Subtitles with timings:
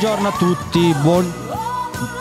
[0.00, 1.32] Buongiorno a tutti, buon-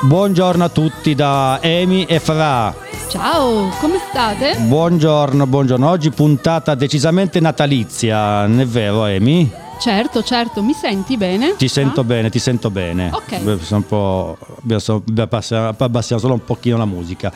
[0.01, 2.75] buongiorno a tutti da Emi e Fra.
[3.07, 4.57] Ciao, come state?
[4.57, 5.87] Buongiorno, buongiorno.
[5.89, 9.49] Oggi puntata decisamente natalizia, non è vero Emi?
[9.79, 11.55] Certo, certo, mi senti bene?
[11.55, 12.03] Ti sento Ah?
[12.03, 13.11] bene, ti sento bene.
[13.13, 13.39] Ok.
[13.39, 14.37] Beh, sono un po'...
[14.61, 17.31] abbiamo- abbassiamo abbassiamo solo un pochino la musica.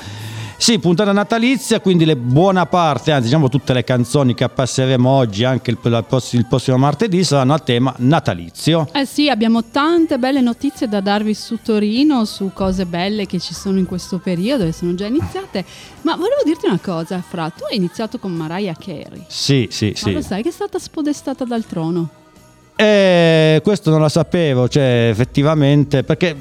[0.64, 5.44] Sì, puntata natalizia, quindi le buona parte, anzi diciamo tutte le canzoni che passeremo oggi,
[5.44, 8.88] anche il, il prossimo martedì, saranno a tema natalizio.
[8.94, 13.54] Eh sì, abbiamo tante belle notizie da darvi su Torino, su cose belle che ci
[13.54, 15.66] sono in questo periodo e sono già iniziate.
[16.04, 19.26] Ma volevo dirti una cosa, Fra, tu hai iniziato con Mariah Carey.
[19.28, 20.14] Sì, sì, Ma sì.
[20.14, 22.08] lo sai che è stata spodestata dal trono?
[22.78, 26.36] Eh, questo non lo sapevo, cioè effettivamente, perché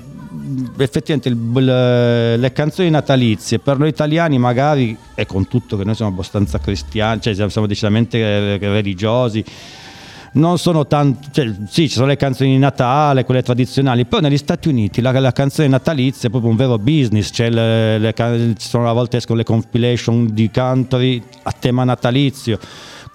[0.79, 5.95] effettivamente il- il- le canzoni natalizie per noi italiani magari, e con tutto che noi
[5.95, 9.45] siamo abbastanza cristiani, cioè siamo- decisamente eh, religiosi,
[10.35, 14.39] non sono tanto, cioè, sì, ci sono le canzoni di Natale, quelle tradizionali, però negli
[14.39, 18.15] Stati Uniti la, la canzone natalizia è proprio un vero business, cioè le- le
[18.57, 22.59] ci sono a volte escono le compilation di country a tema natalizio,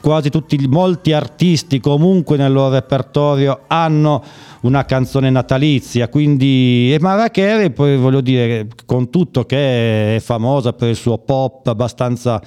[0.07, 4.23] quasi tutti, molti artisti comunque nel loro repertorio hanno
[4.61, 10.87] una canzone natalizia, quindi e Mariah poi voglio dire con tutto che è famosa per
[10.87, 12.41] il suo pop abbastanza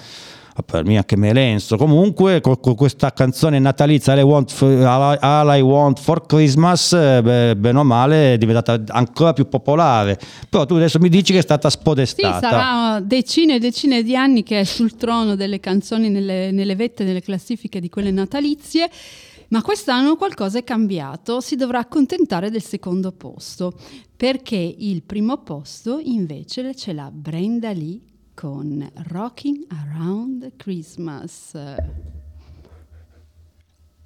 [0.64, 5.56] per me anche Melenso comunque con, con questa canzone natalizia All I, Want for, All
[5.56, 10.18] I- Want for Christmas eh, beh, bene o male è diventata ancora più popolare
[10.48, 14.16] però tu adesso mi dici che è stata Sì, spodestata sarà decine e decine di
[14.16, 18.90] anni che è sul trono delle canzoni nelle, nelle vette delle classifiche di quelle natalizie.
[19.48, 23.72] Ma quest'anno qualcosa è cambiato, si dovrà accontentare del secondo posto,
[24.16, 27.98] perché il primo posto invece ce l'ha Brenda Lee
[28.40, 31.52] con Rocking Around Christmas.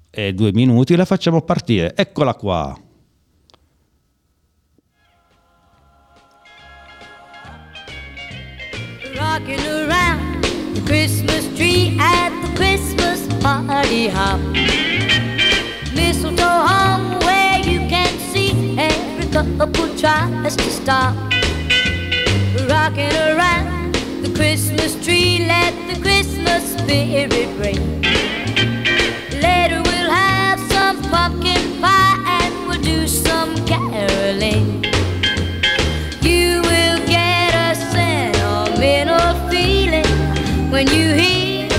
[0.09, 2.77] e due minuti la facciamo partire eccola qua
[9.15, 10.43] Rocking around
[10.73, 14.41] the Christmas tree at the Christmas party hop.
[15.93, 21.15] Mistletoe hung where you can see every couple tries to stop.
[22.67, 23.74] Rocking around
[24.35, 28.01] Christmas tree, let the Christmas spirit ring.
[29.41, 34.83] Later we'll have some pumpkin pie and we'll do some caroling.
[36.21, 40.05] You will get a sentimental feeling
[40.69, 41.69] when you hear.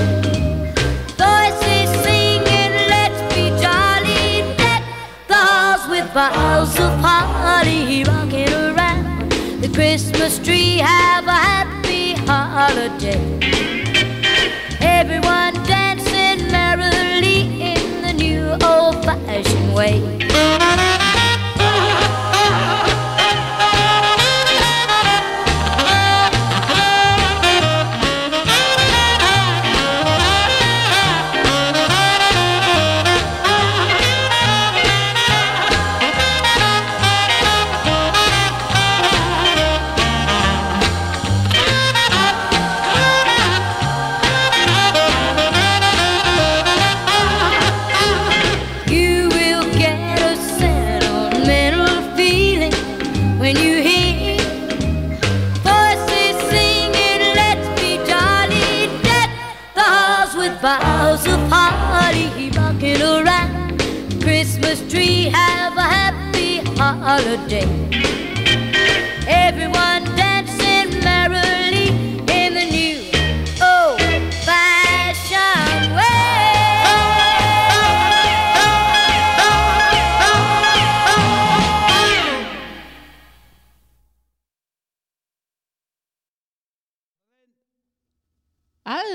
[1.21, 2.73] voices singing.
[2.89, 4.57] Let's be jolly.
[4.57, 4.83] Deck
[5.29, 9.31] the halls with Boughs of holly rocking around
[9.61, 10.79] the Christmas tree.
[10.79, 11.76] Have a happy
[12.33, 13.21] holiday.
[14.81, 20.26] Everyone dancing merrily in the new old fashioned way.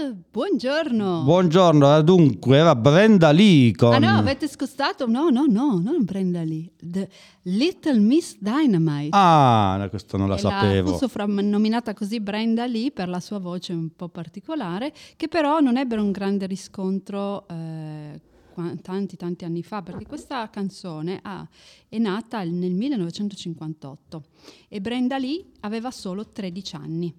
[0.09, 1.24] Buongiorno.
[1.24, 3.94] Buongiorno, dunque era Brenda Lee con...
[3.94, 5.07] Ah no, avete scostato?
[5.07, 6.69] No, no, no, non prenda lì.
[6.81, 7.07] The
[7.44, 9.09] Little Miss Dynamite.
[9.12, 10.92] Ah, questo non la E sapevo.
[10.92, 15.77] fu soprannominata così Brenda Lee per la sua voce un po' particolare, che però non
[15.77, 18.19] ebbero un grande riscontro eh,
[18.81, 21.47] tanti tanti anni fa, perché questa canzone ah,
[21.88, 24.24] è nata nel 1958
[24.68, 27.13] e Brenda Lee aveva solo 13 anni.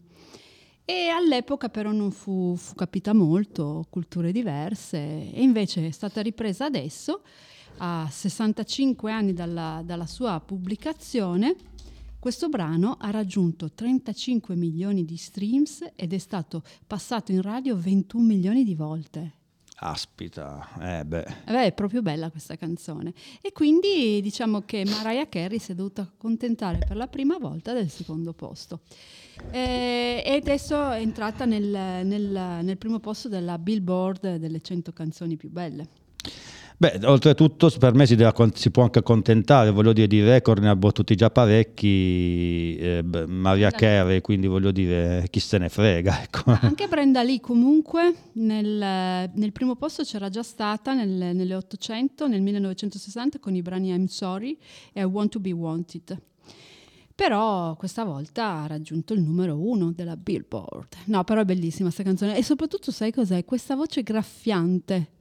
[0.85, 6.65] E all'epoca però non fu, fu capita molto, culture diverse, e invece è stata ripresa
[6.65, 7.23] adesso,
[7.79, 11.55] a 65 anni dalla, dalla sua pubblicazione.
[12.19, 18.25] Questo brano ha raggiunto 35 milioni di streams ed è stato passato in radio 21
[18.25, 19.42] milioni di volte.
[19.85, 21.25] Aspita, eh beh.
[21.47, 23.13] Eh beh, è proprio bella questa canzone.
[23.41, 27.91] E quindi diciamo che Mariah Carey si è dovuta accontentare per la prima volta del
[27.91, 28.81] secondo posto.
[29.51, 31.67] Eh, e adesso è entrata nel,
[32.07, 35.89] nel- nel primo posto della Billboard delle 100 canzoni più belle.
[36.83, 40.69] Beh, oltretutto per me si, deve si può anche accontentare, voglio dire, di record ne
[40.69, 46.43] ha battuti già parecchi, eh, Maria Carey, quindi voglio dire, chi se ne frega, ecco.
[46.47, 52.43] Anche Brenda Lee comunque nel, nel primo posto c'era già stata nel- nelle 800, nel
[52.43, 54.59] 1960 con i brani I'm Sorry
[54.93, 56.21] e I Want to Be Wanted.
[57.15, 60.97] Però questa volta ha raggiunto il numero uno della Billboard.
[61.05, 62.37] No, però è bellissima questa canzone.
[62.37, 63.45] E soprattutto sai cos'è?
[63.45, 65.21] Questa voce graffiante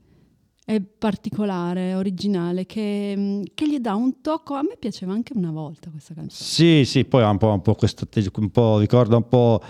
[0.98, 4.54] particolare, originale, che, mm, che gli dà un tocco.
[4.54, 6.48] A me piaceva anche una volta questa canzone.
[6.48, 8.06] Sì, sì, poi ha un po', un po' questo
[8.36, 9.60] un po', ricorda un po'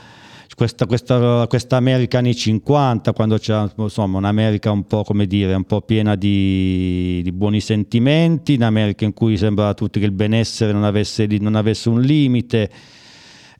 [0.54, 5.64] questa, questa, questa America anni 50, quando c'era insomma un'America un po' come dire, un
[5.64, 10.72] po' piena di, di buoni sentimenti, un'America in cui sembrava a tutti che il benessere
[10.72, 12.70] non avesse, non avesse un limite.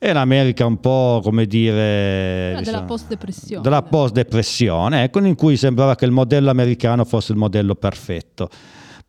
[0.03, 2.49] È un'America un po' come dire...
[2.49, 3.61] Della diciamo, post-depressione.
[3.61, 8.49] Della post-depressione, ecco, in cui sembrava che il modello americano fosse il modello perfetto.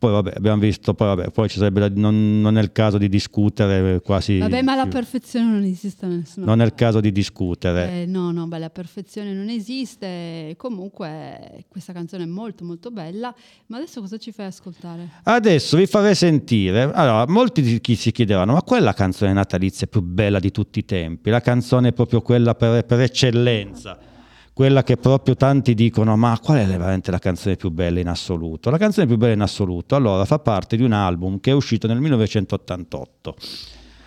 [0.04, 2.98] Poi vabbè, abbiamo visto, poi, vabbè, poi ci sarebbe da- non, non è il caso
[2.98, 4.36] di discutere quasi...
[4.36, 8.02] Vabbè, ma la perfezione non esiste da nessuna Non è il caso di discutere.
[8.02, 10.56] Eh, no, no, beh, la perfezione non esiste.
[10.58, 13.34] Comunque, questa canzone è molto, molto bella.
[13.68, 15.08] Ma adesso cosa ci fai ascoltare?
[15.22, 16.82] Adesso vi farei sentire.
[16.92, 20.50] Allora, molti di chi si chiedevano: ma qual è la canzone natalizia più bella di
[20.50, 21.30] tutti i tempi?
[21.30, 24.12] La canzone è proprio quella per, per eccellenza.
[24.54, 28.70] Quella che proprio tanti dicono: ma qual è veramente la canzone più bella in assoluto?
[28.70, 31.88] La canzone più bella in assoluto, allora, fa parte di un album che è uscito
[31.88, 33.34] nel 1988.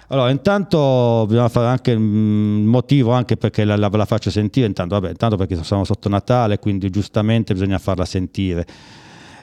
[0.07, 4.95] Allora, intanto bisogna fare anche un motivo anche perché la, la- la faccio sentire, intanto,
[4.95, 8.65] vabbè, intanto perché siamo sotto Natale, quindi giustamente bisogna farla sentire.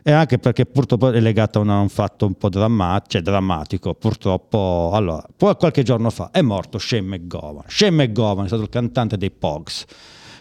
[0.02, 3.92] E anche perché purtroppo è legata a un fatto un po' dramma- cioè drammatico.
[3.94, 7.64] Purtroppo, allora, qualche giorno fa è morto Shane McGowan.
[7.66, 9.84] Shane McGowan è stato il cantante dei Pogs.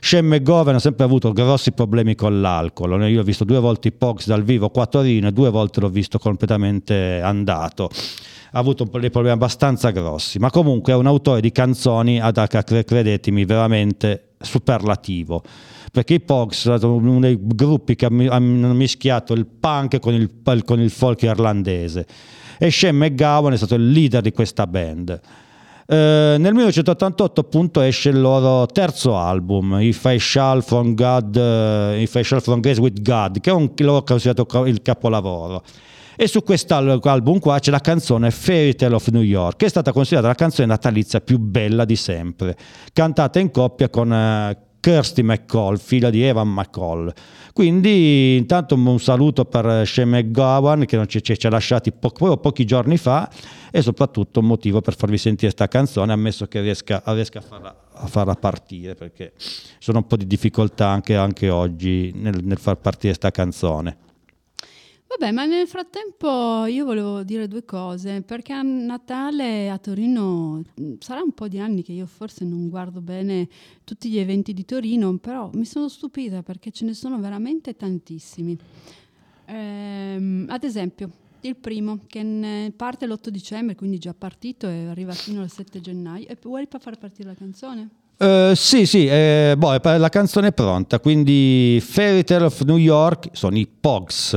[0.03, 3.09] Shane McGowan ha sempre avuto grossi problemi con l'alcol.
[3.09, 5.79] Io ho visto due volte i Pogs dal vivo qua a Torino e due volte
[5.79, 7.89] l'ho visto completamente andato.
[8.51, 12.83] Ha avuto dei problemi abbastanza grossi, ma comunque è un autore di canzoni, ad, cre-
[12.83, 15.41] credetemi, veramente superlativo.
[15.89, 20.29] Perché i Pogs sono stato uno dei gruppi che hanno mischiato il punk con il,
[20.65, 22.05] con il folk irlandese.
[22.59, 25.21] E Shane McGowan è stato il leader di questa band.
[25.85, 32.01] Eh, nel 1988 appunto esce il loro terzo album, If I Shall From God, eh,
[32.01, 35.63] If I Shall From Grace With God, che è un loro considerato il capolavoro.
[36.15, 39.91] E su quest'album qua c'è la canzone Fairy Tale of New York, che è stata
[39.91, 42.55] considerata la canzone natalizia più bella di sempre,
[42.93, 47.09] cantata in coppia con eh, Kirsty McCall, figlia di Evan McCall.
[47.53, 52.65] Quindi intanto un saluto per Shane McGowan che ci, ci- ci ha lasciati po- pochi
[52.65, 53.31] giorni fa
[53.71, 57.75] e soprattutto un motivo per farvi sentire questa canzone, ammesso che riesca, riesca a, farla,
[57.93, 59.31] a farla partire, perché
[59.79, 63.97] sono un po' di difficoltà anche, anche oggi nel, nel far partire questa canzone.
[65.19, 70.93] Vabbè, ma nel frattempo io volevo dire due cose, perché a Natale a Torino mh,
[70.99, 73.47] sarà un po' di anni che io forse non guardo bene
[73.83, 78.57] tutti gli eventi di Torino, però mi sono stupita perché ce ne sono veramente tantissimi.
[79.45, 81.09] Ehm, ad esempio,
[81.41, 86.27] il primo che parte l'8 dicembre, quindi già partito e arriva fino al 7 gennaio.
[86.27, 87.89] E vuoi far partire la canzone?
[88.17, 92.77] Eh, sì, sì, eh, boh, è- la canzone è pronta, quindi Fairy Tale of New
[92.77, 94.33] York sono i Pogs.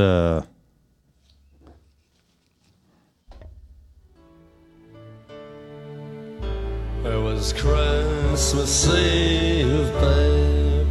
[7.36, 10.88] Was Christmas Eve, babe,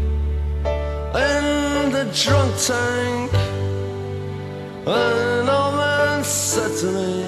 [1.16, 3.34] in the drunk tank.
[4.86, 7.26] An old man said to me,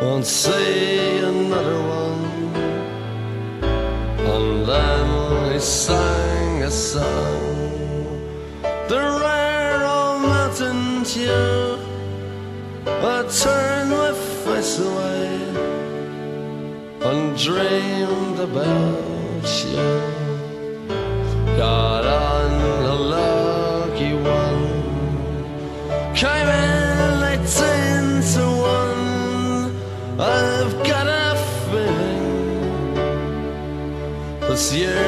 [0.00, 2.24] Won't see another one.
[4.32, 7.57] And then he sang a song,
[17.10, 19.88] and dreamed about you.
[21.56, 22.50] Got on
[22.84, 24.64] a lucky one,
[26.14, 28.44] came in eighteen to
[28.76, 29.72] one.
[30.20, 31.34] I've got a
[31.70, 32.94] feeling
[34.40, 35.07] this year's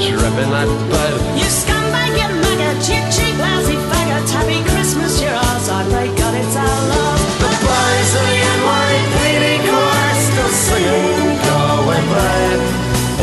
[0.00, 1.14] Dead on a drip in that bed.
[1.36, 4.30] You scumbag, you maggot, you cheap, lousy faggot.
[4.30, 5.68] Happy Christmas, you're ours.
[5.68, 7.20] I pray God it's our love.
[7.40, 12.62] The boys of the NYPD choir still singing Go away, babe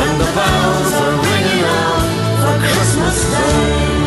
[0.02, 2.06] And the bells are ringing out
[2.42, 3.98] for Christmas Day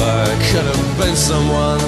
[0.00, 1.87] I could have been someone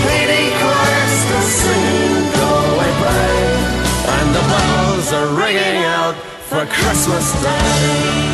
[4.33, 8.30] the bells are ringing out for Christmas Day.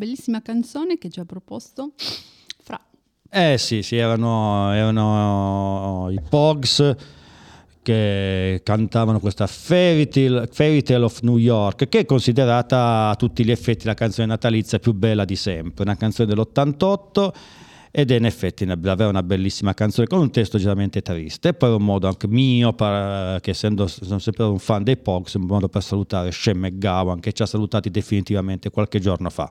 [0.00, 1.92] Bellissima canzone che ci ha proposto
[2.62, 2.80] Fra.
[3.28, 6.96] Eh sì, sì, erano, erano i Pogs
[7.82, 13.44] che cantavano questa Fairy Tale, Fairy Tale of New York, che è considerata a tutti
[13.44, 17.32] gli effetti la canzone natalizia più bella di sempre, una canzone dell'88
[17.92, 21.48] ed è in effetti davvero una bellissima canzone con un testo decisamente triste.
[21.48, 25.34] E poi un modo anche mio, per- che essendo sono sempre un fan dei Pogs,
[25.34, 29.50] un modo per salutare Shane McGowan che ci ha salutati definitivamente qualche giorno fa.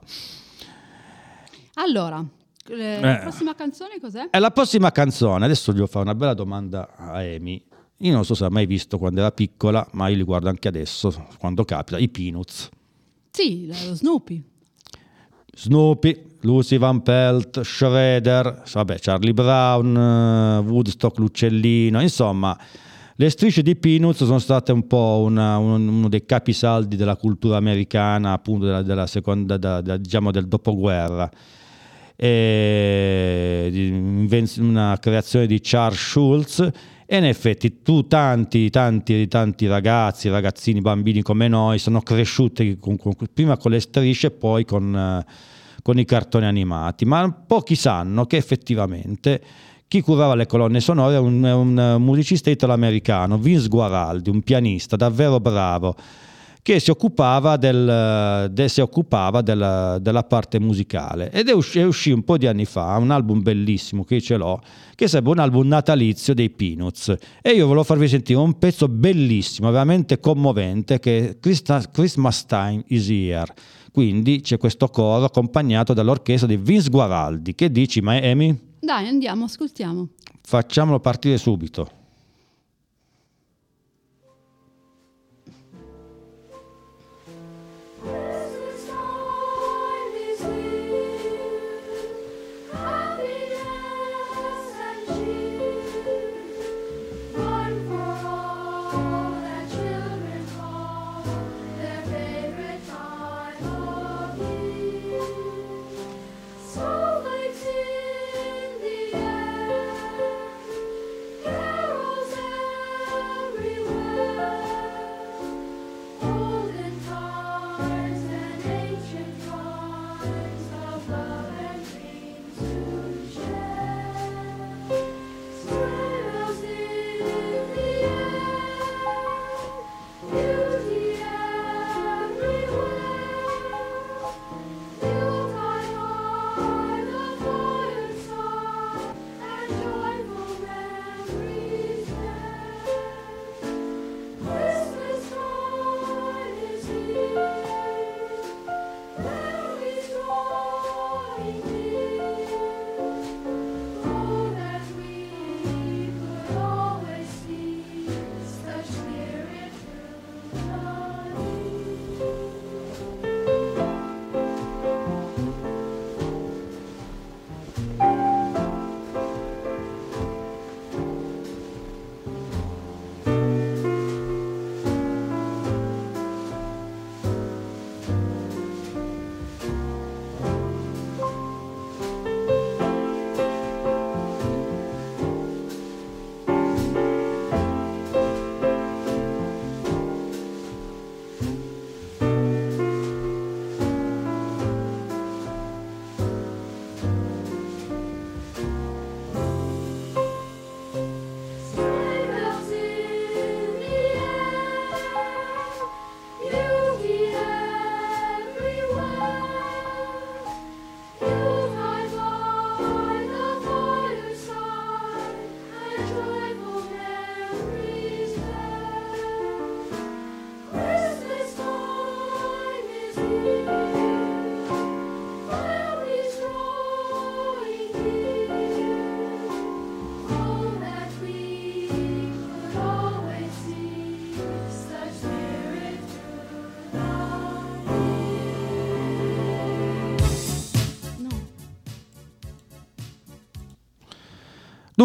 [1.81, 2.23] Allora,
[2.67, 3.21] eh, la Eh.
[3.21, 4.27] prossima canzone cos'è?
[4.31, 7.63] E la prossima canzone, adesso gli devo fare una bella domanda a Amy.
[8.01, 10.67] Io non so se l'ha mai visto quando era piccola, ma io li guardo anche
[10.67, 12.69] adesso, quando capita, i Peanuts.
[13.31, 14.43] Sì, lo Snoopy.
[15.55, 22.57] Snoopy, Lucy Van Pelt, Shredder, vabbè, Charlie Brown, eh, Woodstock, l'uccellino, insomma,
[23.15, 27.57] le strisce di Peanuts sono state un po' una- un- uno dei capisaldi della cultura
[27.57, 31.29] americana, appunto della, della seconda, da- da- diciamo del dopoguerra.
[32.21, 33.71] E
[34.57, 36.69] una creazione di Charles Schulz.
[37.05, 42.97] E in effetti tu tanti, tanti, tanti ragazzi, ragazzini, bambini come noi sono cresciuti con-
[42.97, 45.25] con- prima con le strisce e poi con, eh,
[45.81, 49.41] con i cartoni animati, ma pochi sanno che effettivamente
[49.87, 55.39] chi curava le colonne sonore è un, un musicista italo-americano, Vince Guaraldi, un pianista davvero
[55.39, 55.95] bravo,
[56.61, 61.85] che si occupava, del- de- si occupava della, della parte musicale ed è usci, è
[61.85, 64.59] uscì un po' di anni fa un album bellissimo che ce l'ho
[64.95, 69.71] che sarebbe un album natalizio dei Peanuts e io volevo farvi sentire un pezzo bellissimo
[69.71, 73.53] veramente commovente che è Christmas Time is Here
[73.91, 78.67] quindi c'è questo coro accompagnato dall'orchestra di Vince Guaraldi che dici Miami?
[78.79, 80.07] Dai, andiamo, ascoltiamo.
[80.41, 81.98] Facciamolo partire subito.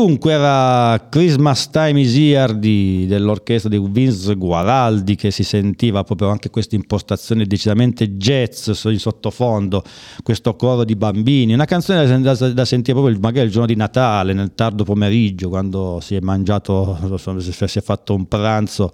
[0.04, 6.28] Dunque era Christmas Time is Here di- dell'orchestra di Vince Guaraldi che si sentiva proprio
[6.28, 9.82] anche questa impostazione decisamente jazz in sottofondo,
[10.22, 14.34] questo coro di bambini, una canzone da, da- sentire proprio magari il giorno di Natale,
[14.34, 18.92] nel tardo pomeriggio, quando si è mangiato, si è fatto un pranzo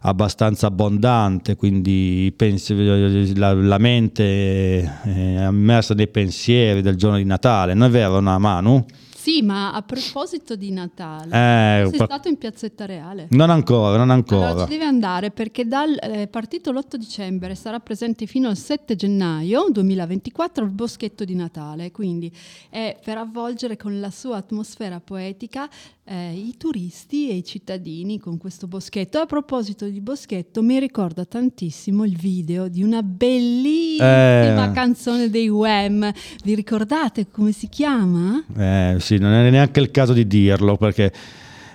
[0.00, 7.74] abbastanza abbondante, quindi pensi- la, la mente è immersa nei pensieri del giorno di Natale.
[7.74, 8.86] Non è vero, no, Manu?
[9.28, 13.26] Sì, ma a proposito di Natale, Eh, sei stato in Piazzetta Reale?
[13.32, 14.46] Non ancora, non ancora.
[14.46, 18.96] Allora ci devi andare perché dal eh, partito l'8 dicembre sarà presente fino al 7
[18.96, 22.34] gennaio 2024 il boschetto di Natale, quindi
[22.70, 25.68] è per avvolgere con la sua atmosfera poetica
[26.08, 29.18] eh, i turisti e i cittadini con questo boschetto.
[29.18, 34.72] A proposito di boschetto, mi ricorda tantissimo il video di una bellissima Eh.
[34.72, 36.10] canzone dei Wham.
[36.44, 38.42] Vi ricordate come si chiama?
[38.56, 41.12] Eh, sì, non è neanche il caso di dirlo perché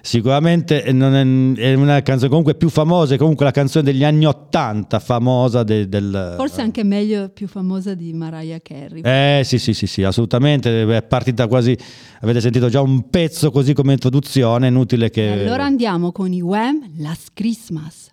[0.05, 4.99] sicuramente è, è una canzone comunque più famosa, è comunque la canzone degli anni 80
[4.99, 6.33] famosa de- del...
[6.35, 9.01] Forse anche meglio, più famosa di Mariah Carey.
[9.01, 11.75] Eh sì sì sì sì, assolutamente, è partita quasi,
[12.19, 15.25] avete sentito già un pezzo così come introduzione, inutile che...
[15.25, 18.11] E allora andiamo con i Wham Last Christmas.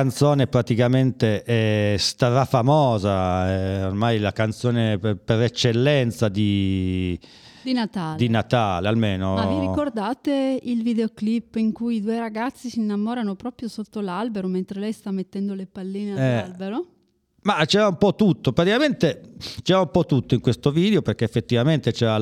[0.00, 7.18] Canzone praticamente è strafamosa, è ormai la canzone per, per eccellenza di,
[7.62, 8.16] Di Natale.
[8.18, 9.32] di Natale, almeno.
[9.34, 14.48] Ma vi ricordate il videoclip in cui i due ragazzi si innamorano proprio sotto l'albero
[14.48, 16.32] mentre lei sta mettendo le palline Eh.
[16.40, 16.86] all'albero?
[17.46, 19.22] Ma c'era un po' tutto, praticamente
[19.62, 22.16] c'era un po' tutto in questo video perché effettivamente c'era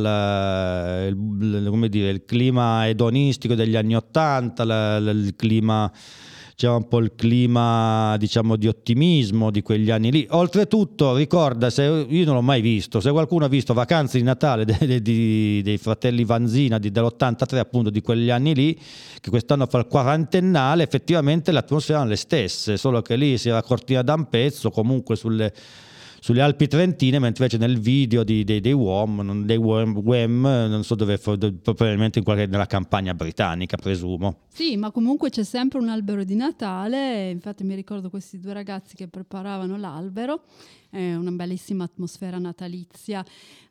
[1.06, 4.62] il, il- come dire, il clima edonistico degli anni Ottanta,
[4.98, 5.90] il clima,
[6.56, 10.26] c'era un po' il clima diciamo di ottimismo di quegli anni lì.
[10.30, 14.64] Oltretutto ricorda, se, io non l'ho mai visto, se qualcuno ha visto Vacanze di Natale
[14.64, 18.78] de- de- di- dei fratelli Vanzina di- dell'83 appunto di quegli anni lì,
[19.20, 23.48] che quest'anno fa il quarantennale, effettivamente le atmosfere erano le stesse, solo che lì si
[23.48, 25.52] era cortina da un pezzo, comunque sulle,
[26.24, 30.82] sulle Alpi Trentine, mentre invece nel video di- dei, dei Wham, dei Wham, Wham, non
[30.82, 34.38] so dove, probabilmente in qualche, nella campagna britannica, presumo.
[34.48, 38.94] Sì, ma comunque c'è sempre un albero di Natale, infatti mi ricordo questi due ragazzi
[38.96, 40.44] che preparavano l'albero,
[40.92, 43.22] una bellissima atmosfera natalizia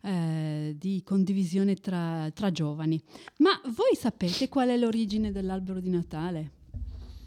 [0.04, 3.02] eh, di condivisione tra, tra giovani.
[3.38, 6.52] Ma voi sapete qual è l'origine dell'albero di Natale?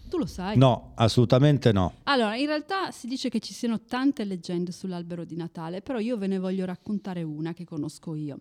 [0.08, 0.56] Tu lo sai?
[0.56, 1.94] No, assolutamente no.
[2.04, 6.16] Allora, in realtà si dice che ci siano tante leggende sull'albero di Natale, però io
[6.16, 8.40] ve ne voglio raccontare una che conosco io.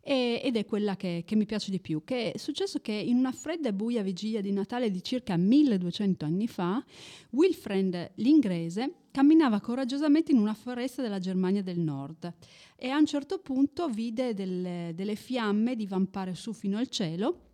[0.00, 3.18] E- ed è quella che, che mi piace di più, che è successo che in
[3.18, 6.82] una fredda e buia vigilia di Natale di circa 1200 anni fa,
[7.30, 12.32] Wilfred l'inglese camminava coraggiosamente in una foresta della Germania del Nord
[12.74, 17.50] e a un certo punto vide delle, delle fiamme divampare su fino al cielo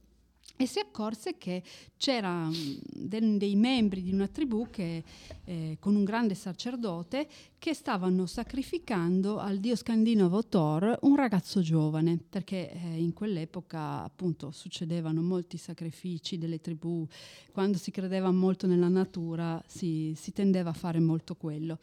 [0.57, 1.63] e si accorse che
[1.97, 5.05] c'era mm, dei membri di una tribù che,
[5.45, 12.19] eh, con un grande sacerdote che stavano sacrificando al dio scandinavo Thor un ragazzo giovane,
[12.29, 17.07] perché eh, in quell'epoca appunto succedevano molti sacrifici delle tribù,
[17.53, 21.79] quando si credeva molto nella natura si, si tendeva a fare molto quello.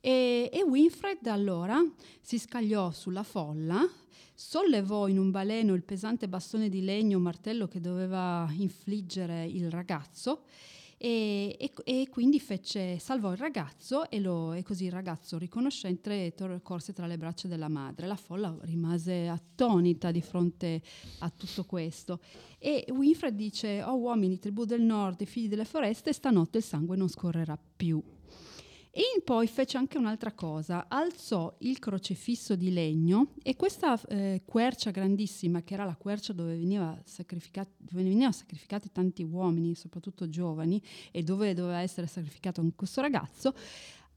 [0.00, 1.78] E, e Winfred allora
[2.22, 3.86] si scagliò sulla folla,
[4.34, 10.44] sollevò in un baleno il pesante bastone di legno martello che doveva infliggere il ragazzo
[10.96, 16.32] e, e- e quindi fece, salvò il ragazzo e, lo- e così il ragazzo riconoscente
[16.34, 18.06] tor- corse tra le braccia della madre.
[18.06, 20.80] La folla rimase attonita di fronte
[21.18, 22.20] a tutto questo
[22.58, 27.08] e Winfred dice, oh uomini, tribù del nord, figli delle foreste, stanotte il sangue non
[27.08, 28.02] scorrerà più.
[28.92, 34.90] E poi fece anche un'altra cosa, alzò il crocefisso di legno e questa eh, quercia
[34.90, 41.22] grandissima, che era la quercia dove, veniva dove venivano sacrificati tanti uomini, soprattutto giovani, e
[41.22, 43.54] dove doveva essere sacrificato anche questo ragazzo,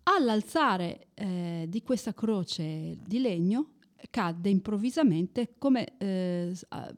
[0.03, 3.73] all'alzare eh, di questa croce di legno
[4.09, 6.93] cadde improvvisamente come eh, ah,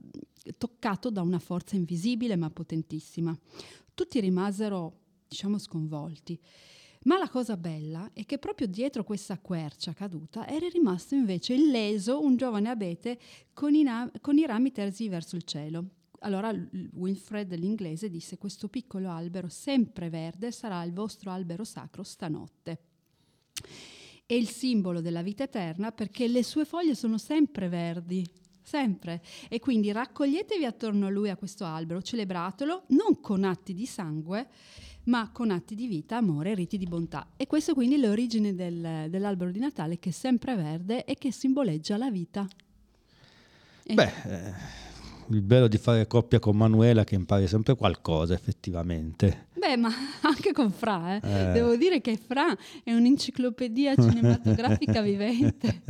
[0.57, 3.37] toccato da una forza invisibile ma potentissima.
[3.93, 6.39] Tutti rimasero, diciamo, sconvolti.
[7.05, 12.19] Ma la cosa bella è che proprio dietro questa quercia caduta era rimasto invece illeso
[12.21, 13.19] un giovane abete
[13.53, 15.85] con i, na- con i rami terzi verso il cielo.
[16.19, 16.51] Allora
[16.93, 22.79] Wilfred l'inglese disse questo piccolo albero sempre verde sarà il vostro albero sacro stanotte.
[24.25, 28.25] È il simbolo della vita eterna perché le sue foglie sono sempre verdi,
[28.65, 29.21] sempre.
[29.47, 34.47] E quindi raccoglietevi attorno a lui a questo albero, celebratelo non con atti di sangue,
[35.03, 37.27] ma con atti di vita, amore e riti di bontà.
[37.37, 41.31] E questo è quindi l'origine del- dell'albero di Natale che è sempre verde e che
[41.31, 42.47] simboleggia la vita.
[43.83, 44.53] E- Beh, eh,
[45.29, 49.47] il bello di fare coppia con Manuela che impari sempre qualcosa effettivamente.
[49.53, 49.89] Beh, ma
[50.21, 51.19] anche con Fra, eh.
[51.23, 51.51] Eh.
[51.53, 55.81] devo dire che Fra è un'enciclopedia cinematografica vivente.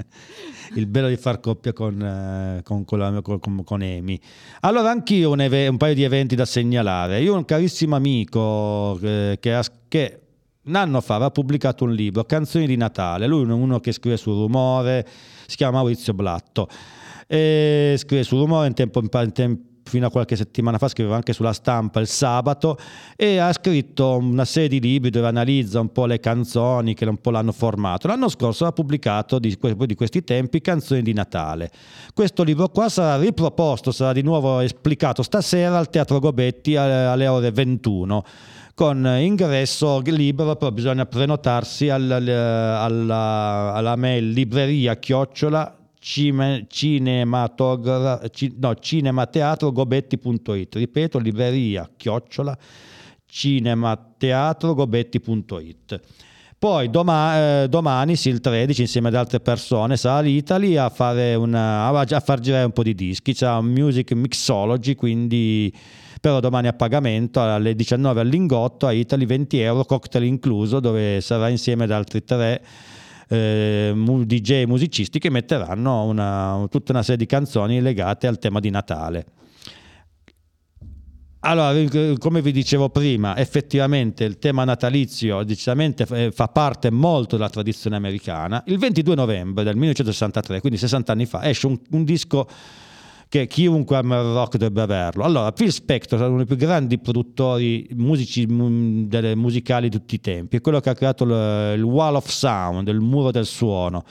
[0.76, 4.20] il bello di far coppia con, eh, con, con, la- con- con- Amy.
[4.62, 7.22] Allora, anch'io un, eve- un paio di eventi da segnalare.
[7.22, 10.20] Io ho un carissimo amico eh, che, ha- che
[10.64, 13.28] un anno fa aveva pubblicato un libro, Canzoni di Natale.
[13.28, 15.06] Lui è uno che scrive sul rumore,
[15.48, 16.70] si chiama Maurizio Blatto.
[17.28, 20.88] E scrive sul rumore in tempo, in pa- in tem- fino a qualche settimana fa
[20.88, 22.78] scriveva anche sulla stampa il sabato
[23.16, 27.18] e ha scritto una serie di libri dove analizza un po' le canzoni che un
[27.18, 28.08] po' l'hanno formato.
[28.08, 31.70] L'anno scorso ha pubblicato di, di questi tempi Canzoni di Natale.
[32.14, 37.52] Questo libro qua sarà riproposto, sarà di nuovo esplicato stasera al Teatro Gobetti alle, ore
[37.52, 38.24] 21
[38.74, 48.30] con ingresso libero, però bisogna prenotarsi al- al- alla, alla mail libreria chiocciola cime- cinematogra-
[48.30, 52.56] ci- no, cinemateatrogobetti.it ripeto libreria chiocciola
[53.26, 56.00] cinemateatrogobetti.it
[56.60, 60.92] Poi doma- eh, domani, sì, il 13, insieme ad altre persone, sarà l'Italy a
[61.38, 63.34] una, a far girare un po' di dischi.
[63.34, 65.74] C'è un music mixology, quindi
[66.22, 71.20] però domani a pagamento alle 19 al Lingotto a Italy 20 euro, cocktail incluso, dove
[71.20, 72.62] sarà insieme ad altri tre
[73.28, 78.70] eh, DJ musicisti che metteranno una- tutta una serie di canzoni legate al tema di
[78.70, 79.26] Natale.
[81.48, 87.38] Allora, eh, come vi dicevo prima, effettivamente il tema natalizio decisamente eh, fa parte molto
[87.38, 88.64] della tradizione americana.
[88.66, 92.48] Il 22 novembre del 1963, quindi 60 anni fa, esce un, un disco
[93.36, 95.26] che chiunque ama il rock dovrebbe averlo.
[95.26, 100.16] Allora, Phil Spector è uno dei più grandi produttori musici, mu- delle musicali di tutti
[100.16, 103.46] i tempi, è quello che ha creato il, il Wall of Sound, il muro del
[103.46, 104.06] suono.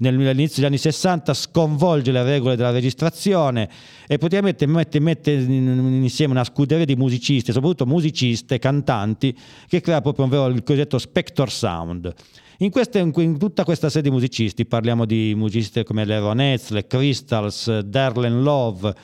[0.00, 3.66] Nel- All'inizio degli anni 60 sconvolge le regole della registrazione
[4.06, 9.34] e praticamente mette, mette in- insieme una scuderia di musicisti, soprattutto musiciste, cantanti,
[9.68, 12.12] che crea proprio un vero, il cosiddetto Spector Sound.
[12.58, 16.86] In, queste- in tutta questa serie di musicisti parliamo di musicisti come le Ronettes, le
[16.86, 18.94] Crystals, Darlene Love,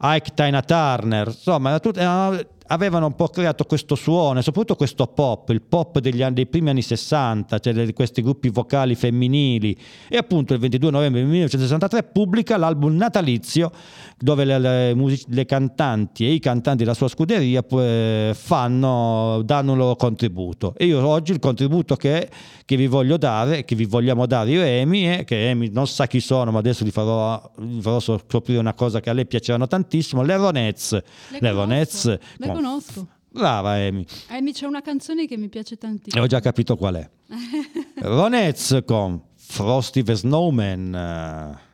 [0.00, 5.06] Ike Tina Turner, insomma, tut- eh, avevano un po' creato questo suono, e soprattutto questo
[5.06, 9.76] pop, il pop degli anni, dei primi anni 60, cioè di questi gruppi vocali femminili.
[10.08, 13.70] E appunto il 22 novembre 1963 pubblica l'album natalizio
[14.18, 19.72] dove le, le music- le cantanti e i cantanti della sua scuderia eh, fanno, danno
[19.72, 20.74] un loro contributo.
[20.76, 22.28] E io oggi il contributo che,
[22.64, 25.86] che vi voglio dare, che vi vogliamo dare io e Amy, è che Amy non
[25.86, 29.26] sa chi sono, ma adesso vi farò, vi farò scoprire una cosa che a lei
[29.26, 30.92] piaceranno tantissimo, le Ronettes.
[31.30, 32.18] Le Le Ronettes.
[32.40, 33.06] Con- conosco.
[33.30, 34.04] Brava Amy,
[34.40, 36.22] mi c'è una canzone che mi piace tantissimo.
[36.22, 37.10] ho già capito qual è.
[38.02, 41.66] Ronettes con Frosty the Snowman.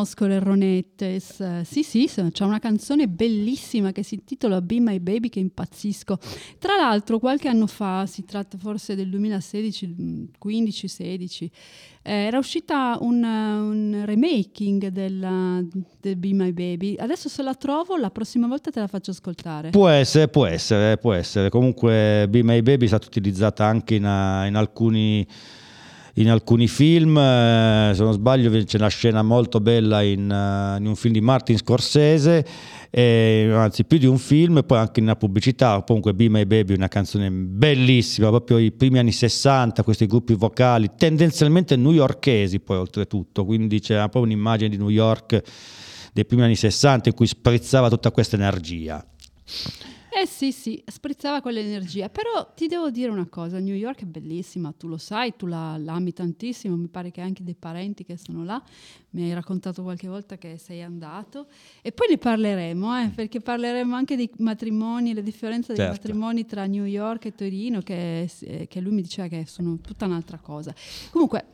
[0.00, 1.40] Conosco le Ronettes.
[1.40, 6.18] Eh, Sì, sì, c'è una canzone bellissima che si intitola Be My Baby che impazzisco.
[6.58, 11.48] Tra l'altro, qualche anno fa, si tratta forse del 2016, 15-16,
[12.02, 15.62] era uscita un, un remaking della,
[16.00, 16.96] del Be My Baby.
[16.96, 19.70] Adesso se la trovo, la prossima volta te la faccio ascoltare.
[19.70, 21.50] Può essere, può essere, può essere.
[21.50, 25.26] Comunque Be My Baby è stata utilizzata anche in, eh, in alcuni,
[26.14, 27.16] in alcuni film.
[27.16, 31.20] eh, se non sbaglio c'è una scena molto bella in, eh, in un film di
[31.20, 32.44] Martin Scorsese,
[32.90, 35.82] e, anzi più di un film, e poi anche in una pubblicità.
[35.86, 40.90] Comunque Be My Baby una canzone bellissima, proprio i primi anni 60, questi gruppi vocali,
[40.96, 45.42] tendenzialmente newyorkesi poi oltretutto, quindi c'è proprio un'immagine di New York
[46.12, 49.04] dei primi anni 60 in cui sprizzava tutta questa energia.
[50.20, 52.10] Eh sì, sì, sprizzava quell'energia.
[52.10, 55.78] Però ti devo dire una cosa, New York è bellissima, tu lo sai, tu la,
[55.78, 58.62] la ami tantissimo, mi pare che anche dei parenti che sono là,
[59.12, 61.46] mi hai raccontato qualche volta che sei andato.
[61.80, 65.92] E poi ne parleremo, eh, perché parleremo anche dei matrimoni, le differenze dei Certo.
[65.92, 70.04] matrimoni tra New York e Torino, che, eh, che lui mi diceva che sono tutta
[70.04, 70.74] un'altra cosa.
[71.10, 71.46] Comunque,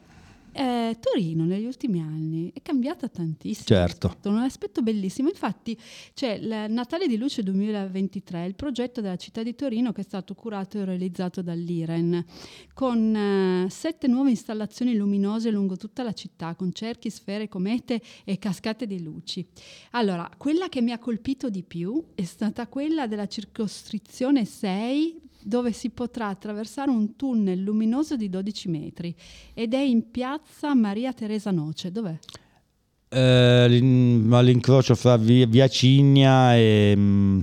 [0.57, 3.67] eh, Torino negli ultimi anni è cambiata tantissimo.
[3.67, 4.17] Certo.
[4.23, 5.29] È un aspetto bellissimo.
[5.29, 5.79] Infatti,
[6.15, 10.35] c'è il Natale di Luce 2023, il progetto della città di Torino che è stato
[10.35, 12.25] curato e realizzato dall'IREN,
[12.73, 18.39] con eh, sette nuove installazioni luminose lungo tutta la città, con cerchi, sfere, comete e
[18.39, 19.47] cascate di luci.
[19.91, 25.71] Allora, quella che mi ha colpito di più è stata quella della circoscrizione 6 dove
[25.71, 29.15] si potrà attraversare un tunnel luminoso di 12 metri
[29.55, 31.93] ed è in piazza Maria Teresa Noce.
[31.93, 32.19] Dov'è?
[33.09, 37.41] Eh, l'in- all'incrocio fra via, via Cigna e mm,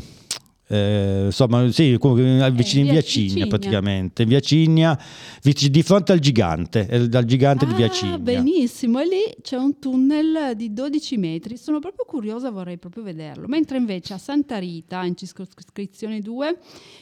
[0.74, 3.48] eh, insomma sì comunque vicino in via via Cigna Cigna.
[3.48, 5.00] praticamente via Cigna
[5.42, 9.58] di fronte al gigante eh, dal gigante di via Ah, Cigna benissimo, e lì c'è
[9.58, 11.58] un tunnel di 12 metri.
[11.58, 13.48] Sono proprio curiosa, vorrei proprio vederlo.
[13.48, 16.58] Mentre invece a Santa Rita, in circoscrizione 2,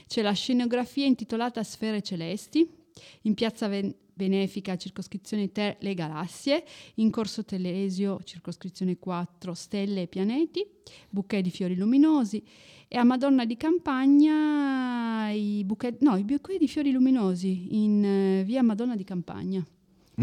[0.07, 2.67] c'è la scenografia intitolata Sfere Celesti.
[3.23, 6.63] In piazza Ven- Benefica, circoscrizione 3, Le Galassie.
[6.95, 10.65] In Corso Telesio, circoscrizione 4, Stelle e Pianeti.
[11.09, 12.43] Bouquet di fiori luminosi.
[12.93, 18.43] E a Madonna di Campagna i bouquet, no, i bouquet di fiori luminosi in eh,
[18.43, 19.65] via Madonna di Campagna.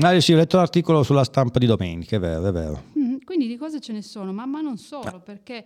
[0.00, 3.46] Ah, sì, ho letto l'articolo sulla stampa di domenica è vero è vero Mm, quindi
[3.46, 5.64] di cose ce ne sono, ma, ma non solo, perché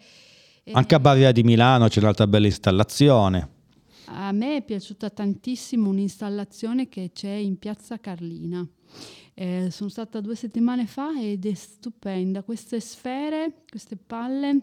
[0.63, 3.49] eh, anche a Barriera di Milano c'è un'altra bella installazione
[4.07, 8.65] a me è piaciuta tantissimo un'installazione che c'è in piazza Carlina.
[9.35, 12.43] Eh, sono stata due settimane fa ed è stupenda.
[12.43, 14.61] Queste sfere, queste palle,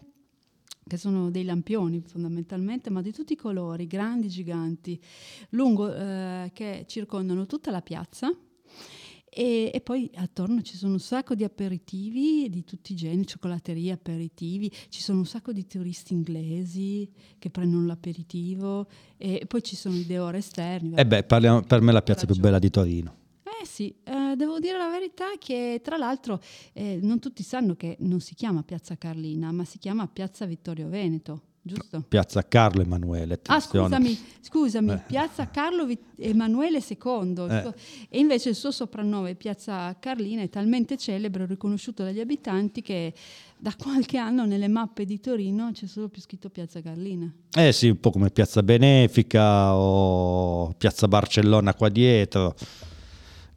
[0.90, 5.00] che sono dei lampioni fondamentalmente, ma di tutti i colori, grandi, giganti,
[5.50, 8.28] lungo, eh, che circondano tutta la piazza.
[9.32, 13.92] E, e poi attorno ci sono un sacco di aperitivi di tutti i generi, cioccolatterie,
[13.92, 19.94] aperitivi, ci sono un sacco di turisti inglesi che prendono l'aperitivo e poi ci sono
[19.94, 20.96] i deor esterni.
[20.96, 23.19] e beh parliamo- per me è la piazza più bella di Torino
[23.60, 26.40] Eh sì, eh, devo dire la verità che tra l'altro
[26.72, 30.88] eh, non tutti sanno che non si chiama Piazza Carlina, ma si chiama Piazza Vittorio
[30.88, 32.02] Veneto, giusto?
[32.08, 33.86] piazza Carlo Emanuele Ah, attenzione.
[33.96, 35.02] scusami, scusami, Eh.
[35.06, 37.46] Piazza Carlo Vi- Emanuele II.
[37.50, 37.74] Eh.
[38.08, 43.12] E invece il suo soprannome, Piazza Carlina, è talmente celebre e riconosciuto dagli abitanti che
[43.58, 47.30] da qualche anno nelle mappe di Torino c'è solo più scritto Piazza Carlina.
[47.54, 52.54] Eh sì, un po' come Piazza Benefica o Piazza Barcellona qua dietro,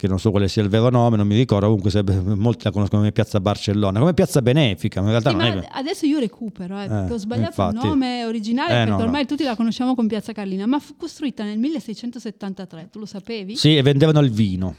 [0.04, 2.04] che non so quale sia il vero nome, non mi ricordo, comunque se-
[2.36, 5.68] molti la conoscono come Piazza Barcellona, come Piazza Benefica, ma in realtà Sì, non è...
[5.72, 7.76] adesso io recupero, eh, perché Eh, ho sbagliato infatti.
[7.78, 9.04] il nome originale Eh, perché no, no.
[9.04, 13.56] ormai tutti la conosciamo come Piazza Carlina, ma fu costruita nel 1673, tu lo sapevi?
[13.56, 14.76] Sì, e vendevano il vino.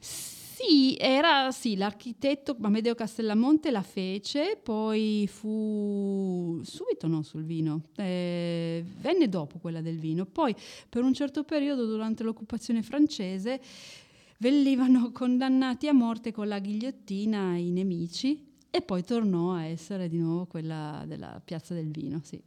[0.00, 8.82] Sì, era sì, l'architetto Amedeo Castellamonte la fece, poi fu subito no sul vino, eh,
[9.00, 10.24] venne dopo quella del vino.
[10.24, 10.54] Poi
[10.88, 13.60] per un certo periodo durante l'occupazione francese
[14.44, 20.18] venivano condannati a morte con la ghigliottina i nemici e poi tornò a essere di
[20.18, 22.38] nuovo quella della piazza del vino, sì.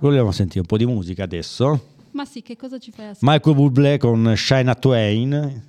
[0.00, 1.90] Vogliamo sentire un po' di musica adesso.
[2.12, 3.38] Ma sì, che cosa ci fai ascoltare?
[3.38, 5.62] Michael Bublé con Shina Twain,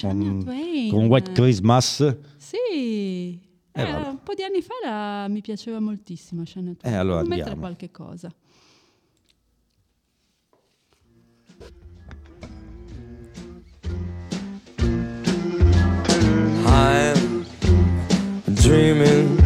[0.00, 0.90] con, Twain.
[0.90, 2.16] con White Christmas.
[2.36, 6.94] Sì, Eh, Eh, un po' di anni fa la- mi piaceva moltissimo Shania Twain.
[6.94, 8.32] Eh, allora mettere qualche cosa.
[16.68, 17.46] I'm
[18.54, 19.38] dreaming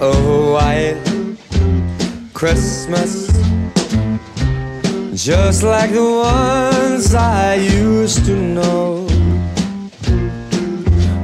[0.00, 1.00] of a white
[2.32, 3.28] Christmas,
[5.14, 9.06] just like the ones I used to know,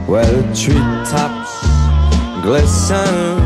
[0.06, 1.52] where the treetops
[2.42, 3.40] glisten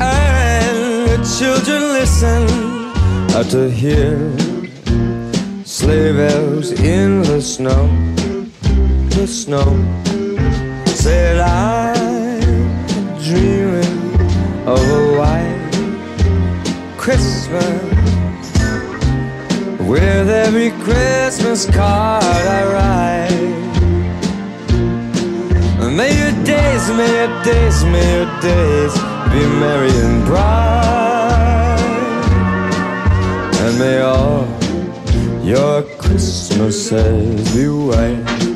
[0.00, 2.72] and the children listen.
[3.50, 4.18] To hear
[5.64, 7.88] sleigh bells in the snow,
[9.10, 9.66] the snow
[11.02, 12.40] said I'm
[13.18, 14.14] dreaming
[14.68, 15.72] of a white
[16.96, 17.82] Christmas
[19.80, 23.50] with every Christmas card I write.
[25.90, 28.94] May your days, may your days, may your days
[29.32, 31.80] be merry and bright,
[33.64, 34.46] and may all
[35.42, 38.51] your Christmases be white.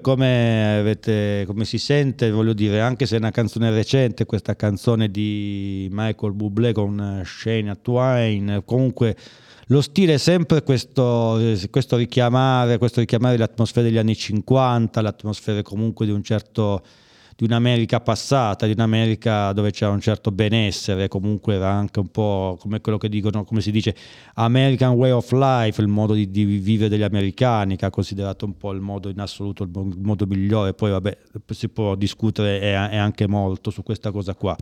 [0.00, 5.10] Come, avete, come si sente, voglio dire, anche se è una canzone recente, questa canzone
[5.10, 9.16] di Michael Bublé con Shania Twain, comunque
[9.66, 11.40] lo stile è sempre questo,
[11.70, 16.82] questo richiamare, questo richiamare le atmosfere degli anni 50, l'atmosfera comunque di un certo
[17.40, 22.58] di un'America passata, di un'America dove c'era un certo benessere, comunque era anche un po'
[22.60, 23.96] come quello che dicono, come si dice,
[24.34, 28.58] American way of life, il modo di, di vivere degli americani, che ha considerato un
[28.58, 31.16] po' il modo in assoluto, il mo- il modo migliore, poi vabbè,
[31.48, 34.54] si può discutere e anche molto su questa cosa qua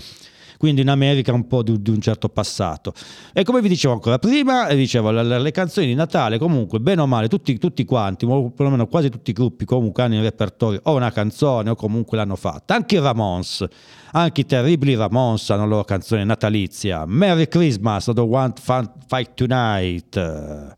[0.58, 2.92] quindi in America un po' di, di un certo passato.
[3.32, 7.00] E come vi dicevo ancora prima, eh, dicevo, le, le canzoni di Natale comunque, bene
[7.00, 10.80] o male, tutti, tutti quanti, o perlomeno quasi tutti i gruppi comunque hanno in repertorio
[10.82, 12.74] o una canzone o comunque l'hanno fatta.
[12.74, 13.64] Anche i Ramones,
[14.12, 17.04] anche i terribili Ramones hanno la loro canzone natalizia.
[17.06, 20.76] Merry Christmas, I don't want fun fight tonight.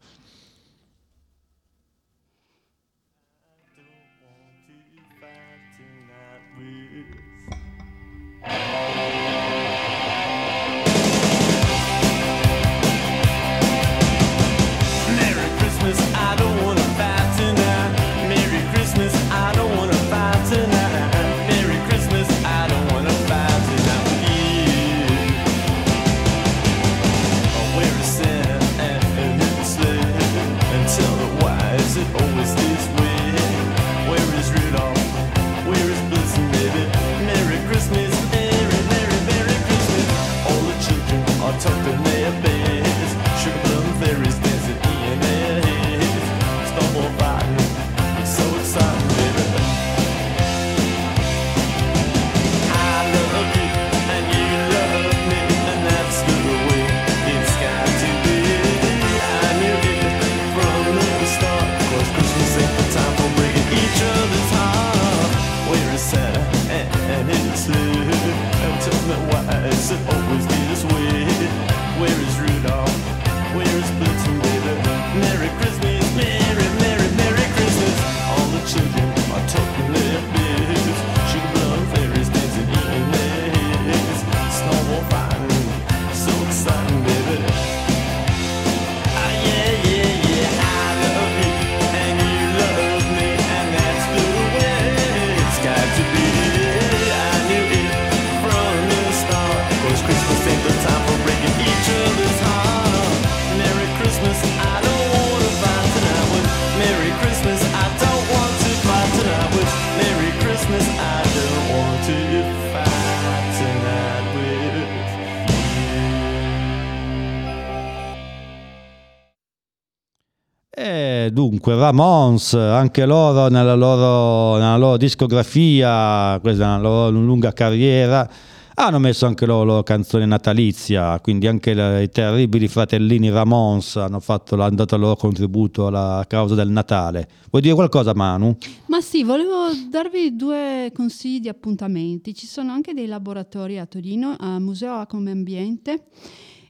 [121.70, 127.52] E dunque, Ramones, anche loro nella loro, nella loro discografia, questa è una loro lunga
[127.52, 128.28] carriera,
[128.74, 133.96] hanno messo anche loro la loro canzone natalizia, quindi anche le- i terribili fratellini Ramones
[133.96, 137.28] hanno, fatto, hanno dato il loro contributo alla causa del Natale.
[137.50, 138.56] Vuoi dire qualcosa, Manu?
[138.86, 142.34] Ma sì, volevo darvi due consigli di appuntamenti.
[142.34, 146.06] Ci sono anche dei laboratori a Torino, a Museo Come Ambiente.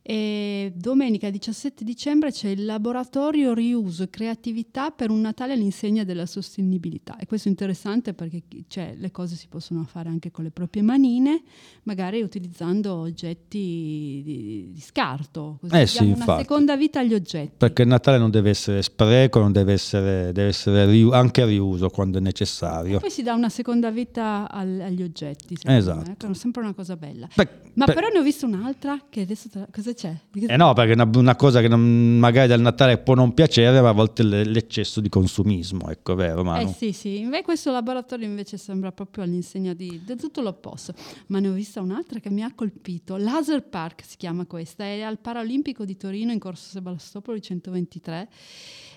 [0.03, 6.25] E domenica 17 dicembre c'è il laboratorio riuso e creatività per un Natale all'insegna della
[6.27, 7.17] sostenibilità.
[7.19, 10.83] E questo è interessante perché cioè, le cose si possono fare anche con le proprie
[10.83, 11.43] manine,
[11.83, 15.59] magari utilizzando oggetti di, di scarto.
[15.61, 17.55] Così Eh sì, una seconda vita agli oggetti.
[17.59, 21.91] Perché il Natale non deve essere spreco, non deve essere, deve essere riu- anche riuso
[21.91, 22.99] quando è necessario.
[23.01, 25.57] Poi si dà una seconda vita al- agli oggetti.
[25.63, 26.27] Esatto.
[26.27, 27.29] me, è sempre una cosa bella.
[27.35, 30.17] Beh, Ma per- però ne ho visto un'altra che adesso te la- cosa c'è?
[30.31, 33.33] Di Eh no, perché è una, una cosa che non- magari dal Natale può non
[33.35, 36.75] piacere, ma a volte l'eccesso di consumismo, ecco, vero Eh Manu?
[36.77, 40.95] sì, sì, invece questo laboratorio invece sembra proprio all'insegna di, di tutto l'opposto,
[41.29, 45.01] ma ne ho vista un'altra che mi ha colpito, Laser Park si chiama questa, è
[45.03, 48.29] al Paralimpico di Torino in Corso Sebastopoli 123,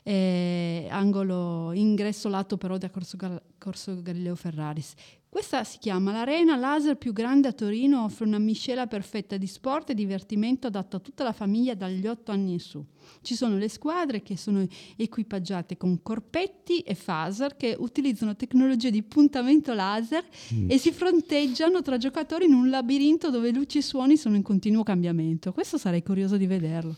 [0.04, 4.94] eh, angolo ingresso lato però da Corso, Gal- Corso Galileo Ferraris.
[5.34, 9.90] Questa si chiama l'arena laser più grande a Torino, offre una miscela perfetta di sport
[9.90, 12.86] e divertimento adatta a tutta la famiglia dagli 8 anni in su.
[13.24, 14.64] Ci sono le squadre che sono
[14.96, 20.24] equipaggiate con corpetti e phaser che utilizzano tecnologie di puntamento laser
[20.68, 24.84] e si fronteggiano tra giocatori in un labirinto dove luci e suoni sono in continuo
[24.84, 25.52] cambiamento.
[25.52, 26.96] Questo sarei curioso di vederlo.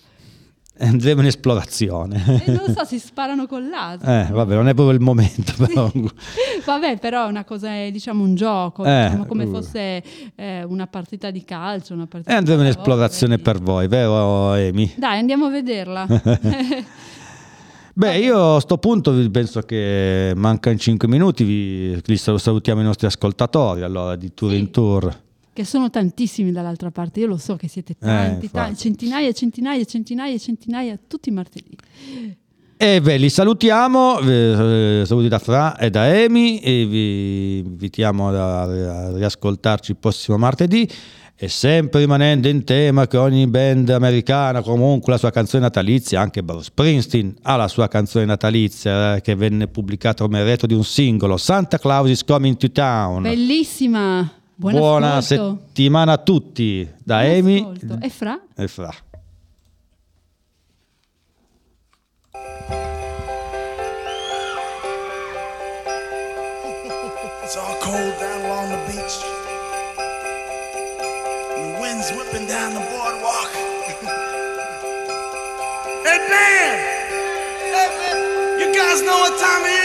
[0.78, 2.44] Andremo in esplorazione.
[2.46, 4.10] E non so, si sparano con laser.
[4.10, 5.90] Eh, vabbè, non è proprio il momento, però.
[6.66, 9.52] Vabbè, però è una cosa, è diciamo un gioco, Eh, diciamo, come uh.
[9.52, 10.04] fosse
[10.36, 14.94] eh, una partita di calcio, una partita E andremo in esplorazione per voi, vero Emi?
[14.98, 16.08] Dai, andiamo a vederla.
[17.98, 22.84] Beh, io a sto punto penso che mancano 5 minuti, vi, vi sal- salutiamo i
[22.84, 25.24] nostri ascoltatori allora di Tour in Tour.
[25.56, 29.86] Che sono tantissimi dall'altra parte, io lo so che siete tanti, Eh, tanti, centinaia, centinaia,
[29.86, 31.78] centinaia, centinaia, tutti i martedì.
[32.76, 38.62] E beh, li salutiamo, eh, saluti da Fra e da Emi e vi invitiamo a,
[38.64, 40.86] a riascoltarci il prossimo martedì
[41.38, 46.44] e sempre rimanendo in tema che ogni band americana comunque la sua canzone natalizia, anche
[46.44, 50.84] Bruce Springsteen ha la sua canzone natalizia eh, che venne pubblicata come retro di un
[50.84, 53.22] singolo, Santa Claus is Coming to Town.
[53.22, 55.62] Bellissima, buon Buona ascolto.
[55.68, 57.98] settimana a tutti da Buon Emi ascolto.
[58.06, 58.40] E Fra?
[58.56, 58.94] e Fra.
[67.44, 69.16] It's all cold down along the beach.
[71.56, 73.52] And the wind's whipping down the boardwalk.
[76.08, 76.74] hey, man!
[77.76, 78.18] Hey, man!
[78.60, 79.85] You guys know what time it is?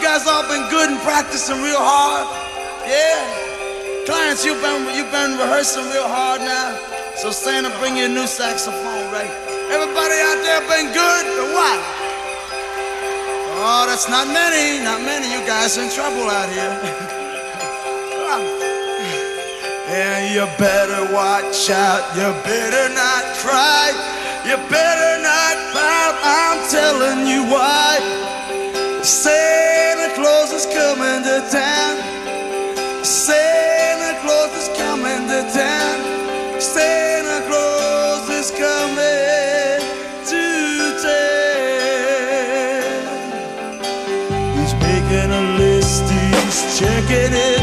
[0.00, 2.24] You guys all been good and practicing real hard?
[2.88, 3.20] Yeah?
[4.08, 6.72] Clients, you've been you've been rehearsing real hard now.
[7.20, 9.28] So Santa, bring you a new saxophone, right?
[9.68, 11.78] Everybody out there been good or what?
[13.60, 15.28] Oh, that's not many, not many.
[15.28, 17.16] You guys in trouble out here.
[19.90, 22.14] And you better watch out.
[22.14, 23.90] You better not cry.
[24.46, 26.14] You better not pout.
[26.22, 28.30] I'm telling you why.
[29.02, 31.96] Santa Claus is coming to town.
[33.02, 36.60] Santa Claus is coming to town.
[36.60, 39.80] Santa Claus is coming
[40.28, 40.44] to
[41.00, 41.40] town.
[44.58, 47.59] He's making a list, he's checking it